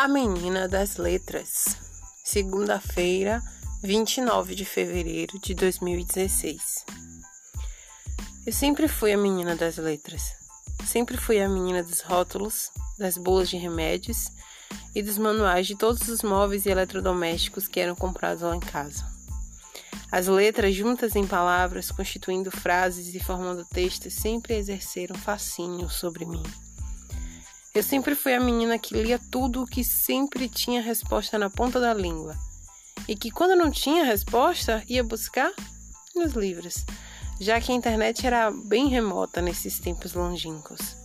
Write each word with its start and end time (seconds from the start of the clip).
A 0.00 0.06
Menina 0.06 0.68
das 0.68 0.96
Letras, 0.96 1.76
segunda-feira, 2.22 3.42
29 3.82 4.54
de 4.54 4.64
fevereiro 4.64 5.40
de 5.40 5.54
2016. 5.56 6.84
Eu 8.46 8.52
sempre 8.52 8.86
fui 8.86 9.12
a 9.12 9.18
menina 9.18 9.56
das 9.56 9.76
letras. 9.76 10.22
Sempre 10.86 11.16
fui 11.16 11.40
a 11.40 11.48
menina 11.48 11.82
dos 11.82 12.00
rótulos, 12.00 12.70
das 12.96 13.18
bolas 13.18 13.48
de 13.48 13.56
remédios 13.56 14.28
e 14.94 15.02
dos 15.02 15.18
manuais 15.18 15.66
de 15.66 15.74
todos 15.74 16.06
os 16.06 16.22
móveis 16.22 16.64
e 16.64 16.70
eletrodomésticos 16.70 17.66
que 17.66 17.80
eram 17.80 17.96
comprados 17.96 18.44
lá 18.44 18.54
em 18.54 18.60
casa. 18.60 19.04
As 20.12 20.28
letras, 20.28 20.76
juntas 20.76 21.16
em 21.16 21.26
palavras, 21.26 21.90
constituindo 21.90 22.52
frases 22.52 23.12
e 23.16 23.18
formando 23.18 23.64
textos, 23.64 24.14
sempre 24.14 24.54
exerceram 24.54 25.16
fascínio 25.16 25.90
sobre 25.90 26.24
mim. 26.24 26.44
Eu 27.74 27.82
sempre 27.82 28.14
fui 28.14 28.34
a 28.34 28.40
menina 28.40 28.78
que 28.78 28.94
lia 28.94 29.20
tudo 29.30 29.66
que 29.66 29.84
sempre 29.84 30.48
tinha 30.48 30.80
resposta 30.80 31.38
na 31.38 31.50
ponta 31.50 31.78
da 31.78 31.92
língua. 31.92 32.34
E 33.06 33.14
que 33.14 33.30
quando 33.30 33.54
não 33.56 33.70
tinha 33.70 34.04
resposta, 34.04 34.82
ia 34.88 35.04
buscar 35.04 35.52
nos 36.14 36.32
livros, 36.32 36.84
já 37.38 37.60
que 37.60 37.70
a 37.70 37.74
internet 37.74 38.26
era 38.26 38.50
bem 38.50 38.88
remota 38.88 39.40
nesses 39.40 39.78
tempos 39.78 40.14
longínquos. 40.14 40.96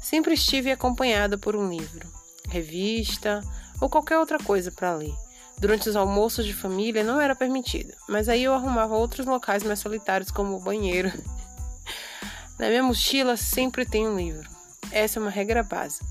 Sempre 0.00 0.34
estive 0.34 0.70
acompanhada 0.70 1.36
por 1.36 1.56
um 1.56 1.68
livro, 1.68 2.08
revista 2.48 3.42
ou 3.80 3.90
qualquer 3.90 4.18
outra 4.18 4.38
coisa 4.38 4.70
para 4.70 4.94
ler. 4.94 5.14
Durante 5.58 5.88
os 5.88 5.96
almoços 5.96 6.46
de 6.46 6.54
família 6.54 7.02
não 7.02 7.20
era 7.20 7.34
permitido, 7.34 7.92
mas 8.08 8.28
aí 8.28 8.44
eu 8.44 8.54
arrumava 8.54 8.94
outros 8.94 9.26
locais 9.26 9.62
mais 9.62 9.80
solitários, 9.80 10.30
como 10.30 10.56
o 10.56 10.60
banheiro. 10.60 11.10
Na 12.58 12.68
minha 12.68 12.82
mochila 12.82 13.36
sempre 13.36 13.84
tem 13.84 14.06
um 14.06 14.16
livro. 14.16 14.55
Essa 14.90 15.18
é 15.18 15.22
uma 15.22 15.30
regra 15.30 15.62
básica. 15.62 16.06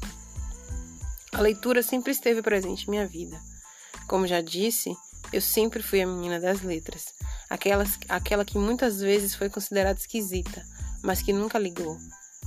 A 1.34 1.42
leitura 1.42 1.82
sempre 1.84 2.12
esteve 2.12 2.42
presente 2.42 2.88
em 2.88 2.92
minha 2.92 3.08
vida. 3.08 3.40
Como 4.08 4.28
já 4.28 4.42
disse, 4.42 4.96
eu 5.34 5.42
sempre 5.42 5.82
fui 5.82 6.02
a 6.02 6.08
menina 6.08 6.40
das 6.40 6.62
letras, 6.62 7.14
aquela, 7.50 7.84
aquela 8.08 8.46
que 8.46 8.58
muitas 8.58 9.00
vezes 9.00 9.36
foi 9.36 9.50
considerada 9.50 10.00
esquisita, 10.00 10.64
mas 11.04 11.22
que 11.22 11.34
nunca 11.34 11.58
ligou. 11.60 11.98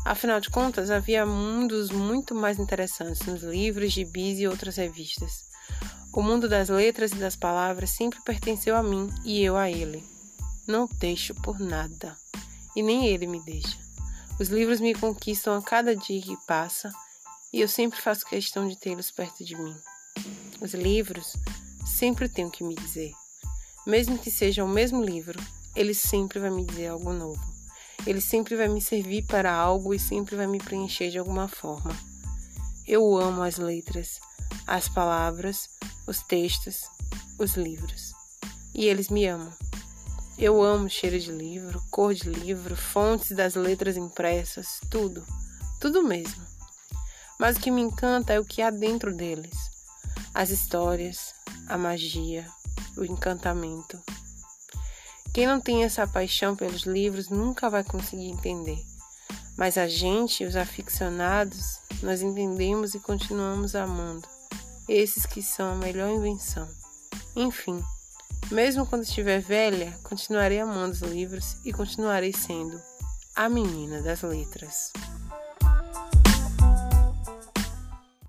Afinal 0.05 0.41
de 0.41 0.49
contas, 0.49 0.91
havia 0.91 1.27
mundos 1.27 1.91
muito 1.91 2.35
mais 2.35 2.59
interessantes 2.59 3.27
nos 3.27 3.43
livros, 3.43 3.93
gibis 3.93 4.39
e 4.39 4.47
outras 4.47 4.77
revistas. 4.77 5.49
O 6.15 6.23
mundo 6.23 6.49
das 6.49 6.69
letras 6.69 7.13
e 7.13 7.17
das 7.17 7.37
palavras 7.37 7.91
sempre 7.91 8.21
pertenceu 8.25 8.77
a 8.77 8.83
mim 8.83 9.11
e 9.25 9.43
eu 9.43 9.57
a 9.57 9.71
ele. 9.71 10.03
Não 10.67 10.89
deixo 10.99 11.35
por 11.35 11.59
nada, 11.59 12.17
e 12.75 12.83
nem 12.83 13.07
ele 13.07 13.27
me 13.27 13.41
deixa. 13.41 13.88
Os 14.41 14.49
livros 14.49 14.81
me 14.81 14.95
conquistam 14.95 15.57
a 15.57 15.63
cada 15.63 15.97
dia 15.97 16.23
que 16.23 16.37
passa 16.47 16.93
e 17.53 17.61
eu 17.61 17.67
sempre 17.67 18.01
faço 18.01 18.25
questão 18.25 18.69
de 18.69 18.79
tê-los 18.79 19.11
perto 19.11 19.45
de 19.45 19.57
mim. 19.57 19.75
Os 20.61 20.75
livros 20.75 21.35
sempre 21.85 22.29
têm 22.29 22.45
o 22.45 22.51
que 22.51 22.63
me 22.63 22.77
dizer. 22.77 23.13
Mesmo 23.85 24.17
que 24.17 24.31
seja 24.31 24.63
o 24.63 24.69
mesmo 24.69 25.03
livro, 25.03 25.41
ele 25.75 25.93
sempre 25.93 26.39
vai 26.39 26.51
me 26.51 26.65
dizer 26.65 26.87
algo 26.87 27.13
novo. 27.13 27.41
Ele 28.07 28.21
sempre 28.21 28.55
vai 28.55 28.69
me 28.69 28.81
servir 28.81 29.25
para 29.27 29.53
algo 29.53 29.93
e 29.93 29.99
sempre 29.99 30.37
vai 30.37 30.47
me 30.47 30.59
preencher 30.59 31.11
de 31.11 31.19
alguma 31.19 31.49
forma. 31.49 31.97
Eu 32.87 33.19
amo 33.19 33.43
as 33.43 33.57
letras, 33.57 34.21
as 34.67 34.89
palavras, 34.89 35.69
os 36.07 36.23
textos, 36.23 36.83
os 37.41 37.55
livros. 37.55 38.13
E 38.73 38.87
eles 38.87 39.09
me 39.09 39.27
amam. 39.27 39.53
Eu 40.41 40.63
amo 40.63 40.89
cheiro 40.89 41.19
de 41.19 41.33
livro, 41.33 41.83
cor 41.91 42.15
de 42.15 42.31
livro, 42.31 42.77
fontes 42.77 43.33
das 43.33 43.57
letras 43.57 43.97
impressas, 43.97 44.79
tudo, 44.89 45.27
tudo 45.81 46.05
mesmo. 46.05 46.41
Mas 47.41 47.57
o 47.57 47.61
que 47.61 47.73
me 47.73 47.81
encanta 47.81 48.35
é 48.35 48.39
o 48.39 48.45
que 48.45 48.63
há 48.63 48.71
dentro 48.71 49.13
deles: 49.13 49.57
as 50.33 50.51
histórias, 50.51 51.35
a 51.67 51.77
magia, 51.77 52.47
o 52.97 53.05
encantamento. 53.05 54.01
Quem 55.35 55.45
não 55.45 55.61
tem 55.61 55.83
essa 55.83 56.07
paixão 56.07 56.55
pelos 56.55 56.83
livros 56.83 57.29
nunca 57.29 57.69
vai 57.69 57.83
conseguir 57.83 58.29
entender. 58.29 58.79
Mas 59.57 59.77
a 59.77 59.89
gente, 59.89 60.45
os 60.45 60.55
aficionados, 60.55 61.81
nós 62.01 62.23
entendemos 62.23 62.95
e 62.95 63.01
continuamos 63.01 63.75
amando. 63.75 64.29
Esses 64.89 65.27
que 65.27 65.43
são 65.43 65.73
a 65.73 65.75
melhor 65.75 66.11
invenção. 66.11 66.69
Enfim. 67.35 67.83
Mesmo 68.51 68.87
quando 68.87 69.03
estiver 69.03 69.41
velha, 69.41 69.93
continuarei 70.03 70.59
amando 70.59 70.93
os 70.93 71.03
livros 71.03 71.59
e 71.67 71.73
continuarei 71.73 72.33
sendo 72.33 72.81
a 73.37 73.47
menina 73.47 74.01
das 74.01 74.23
letras. 74.23 74.91